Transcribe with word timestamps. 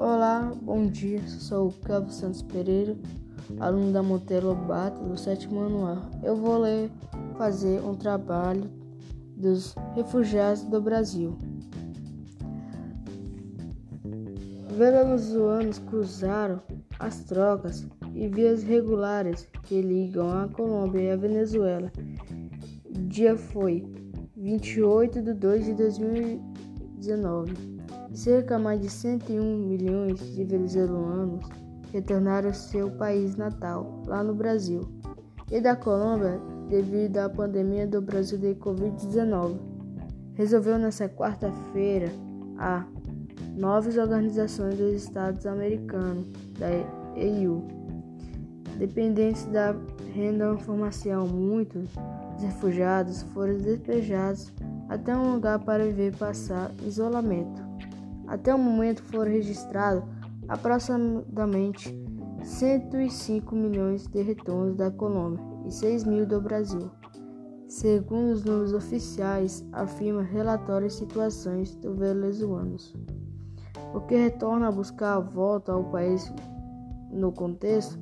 Bom 0.00 0.86
dia, 0.86 1.20
sou 1.28 1.68
o 1.68 1.72
Cabo 1.72 2.10
Santos 2.10 2.40
Pereira, 2.40 2.96
aluno 3.58 3.92
da 3.92 4.02
Monteiro 4.02 4.46
Lobato, 4.46 4.98
do 5.04 5.14
sétimo 5.14 5.60
ano 5.60 5.86
A. 5.86 6.10
Eu 6.22 6.34
vou 6.36 6.56
ler, 6.56 6.90
fazer 7.36 7.82
um 7.84 7.94
trabalho 7.94 8.64
dos 9.36 9.74
refugiados 9.94 10.64
do 10.64 10.80
Brasil. 10.80 11.36
Venezuelanos 14.70 15.78
cruzaram 15.80 16.62
as 16.98 17.22
trocas 17.24 17.86
e 18.14 18.26
vias 18.26 18.62
regulares 18.62 19.46
que 19.64 19.82
ligam 19.82 20.32
a 20.32 20.48
Colômbia 20.48 21.02
e 21.02 21.10
a 21.10 21.16
Venezuela. 21.16 21.92
Dia 22.88 23.36
foi 23.36 23.84
28 24.34 25.20
de 25.20 25.34
2 25.34 25.66
de 25.66 25.74
2019. 27.00 27.54
Cerca 28.12 28.58
mais 28.58 28.80
de 28.80 28.90
101 28.90 29.66
milhões 29.66 30.18
de 30.34 30.44
venezuelanos 30.44 31.46
retornaram 31.92 32.48
ao 32.48 32.54
seu 32.54 32.90
país 32.90 33.36
natal, 33.36 34.02
lá 34.06 34.22
no 34.22 34.34
Brasil, 34.34 34.82
e 35.50 35.60
da 35.60 35.74
Colômbia 35.74 36.40
devido 36.68 37.18
à 37.18 37.28
pandemia 37.28 37.86
do 37.86 38.00
Brasil 38.00 38.38
de 38.38 38.54
Covid-19. 38.54 39.58
Resolveu 40.34 40.78
nesta 40.78 41.08
quarta-feira 41.08 42.08
a 42.58 42.84
novas 43.56 43.96
organizações 43.96 44.76
dos 44.76 44.92
Estados 45.02 45.44
americanos, 45.46 46.26
da 46.58 46.68
EU, 47.16 47.64
dependentes 48.78 49.46
da 49.46 49.74
renda 50.14 50.52
informação, 50.52 51.26
muitos 51.26 51.88
refugiados 52.38 53.22
foram 53.34 53.58
despejados 53.58 54.52
até 54.90 55.16
um 55.16 55.34
lugar 55.34 55.60
para 55.60 55.84
viver 55.84 56.16
passar 56.16 56.72
isolamento. 56.84 57.62
Até 58.26 58.52
o 58.52 58.58
momento 58.58 59.02
foram 59.04 59.30
registrados 59.30 60.02
aproximadamente 60.48 61.96
105 62.42 63.54
milhões 63.54 64.08
de 64.08 64.20
retornos 64.20 64.74
da 64.74 64.90
Colômbia 64.90 65.44
e 65.66 65.70
6 65.70 66.04
mil 66.04 66.26
do 66.26 66.40
Brasil. 66.40 66.90
Segundo 67.68 68.32
os 68.32 68.44
números 68.44 68.72
oficiais, 68.72 69.64
afirma 69.72 70.22
relatório 70.22 70.88
de 70.88 70.94
situações 70.94 71.76
dos 71.76 71.96
venezuelanos. 71.96 72.92
O 73.94 74.00
que 74.00 74.16
retorna 74.16 74.68
a 74.68 74.72
buscar 74.72 75.14
a 75.14 75.20
volta 75.20 75.70
ao 75.70 75.84
país 75.84 76.32
no 77.12 77.30
contexto 77.30 77.96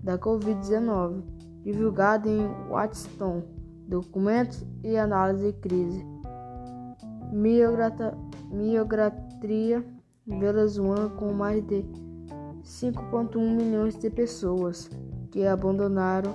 da 0.00 0.16
Covid-19, 0.16 1.24
divulgado 1.62 2.28
em 2.28 2.46
Washington, 2.68 3.42
documentos 3.88 4.64
e 4.84 4.96
análise 4.96 5.52
de 5.52 5.52
crise. 5.54 6.19
Miograta 7.32 8.16
miogratria 8.50 9.84
venezuelana 10.26 11.08
com 11.10 11.32
mais 11.32 11.62
de 11.64 11.84
5,1 12.62 13.38
milhões 13.56 13.96
de 13.96 14.10
pessoas 14.10 14.90
que 15.30 15.46
abandonaram 15.46 16.34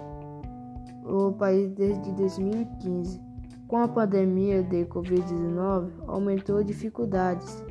o 1.04 1.32
país 1.34 1.70
desde 1.72 2.12
2015. 2.14 3.22
Com 3.68 3.78
a 3.78 3.88
pandemia 3.88 4.64
de 4.64 4.86
Covid-19, 4.86 5.90
aumentou 6.08 6.64
dificuldades 6.64 7.64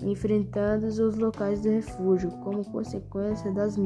enfrentando 0.00 0.86
os 0.86 1.16
locais 1.16 1.62
de 1.62 1.70
refúgio 1.70 2.30
como 2.42 2.64
consequência 2.70 3.50
das 3.52 3.76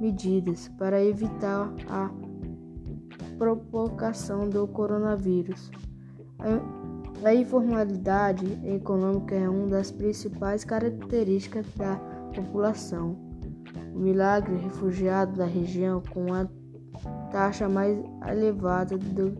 medidas 0.00 0.68
para 0.78 1.02
evitar 1.02 1.72
a 1.88 2.10
propagação 3.36 4.48
do 4.48 4.66
coronavírus. 4.68 5.70
Informalidade 7.34 8.46
econômica 8.64 9.34
é 9.34 9.48
uma 9.48 9.68
das 9.68 9.90
principais 9.90 10.64
características 10.64 11.66
da 11.76 11.96
população. 12.34 13.16
O 13.94 13.98
milagre 13.98 14.56
refugiado 14.56 15.36
da 15.36 15.46
região 15.46 16.02
com 16.10 16.32
a 16.34 16.46
taxa 17.30 17.68
mais 17.68 17.98
elevada 18.28 18.98
do 18.98 19.36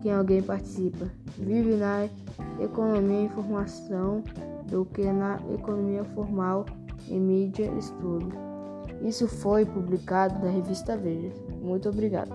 que 0.00 0.08
alguém 0.08 0.42
participa 0.42 1.10
vive 1.38 1.74
na 1.76 2.08
economia 2.58 3.22
informação 3.22 4.22
do 4.66 4.84
que 4.84 5.10
na 5.10 5.38
economia 5.52 6.04
formal 6.04 6.64
em 7.08 7.20
mídia 7.20 7.70
estudo. 7.78 8.32
Isso 9.02 9.26
foi 9.26 9.64
publicado 9.64 10.44
na 10.44 10.50
revista 10.50 10.96
Veja. 10.96 11.32
Muito 11.62 11.88
obrigado. 11.88 12.30